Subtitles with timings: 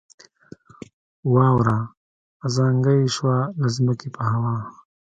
[1.33, 1.77] واوره
[2.45, 4.57] ازانګه یې شوه له ځمکې په هوا